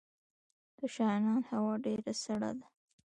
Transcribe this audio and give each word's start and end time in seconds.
د 0.77 0.79
شغنان 0.93 1.41
هوا 1.51 1.73
ډیره 1.85 2.13
سړه 2.23 2.51
ده 2.57 2.67